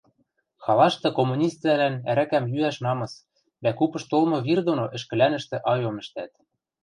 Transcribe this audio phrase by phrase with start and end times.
[0.63, 3.13] халашты коммуниствлӓлӓн ӓрӓкӓм йӱӓш намыс,
[3.63, 6.31] дӓ купыш толмы вир доно ӹшкӹлӓнӹштӹ айом ӹштӓт.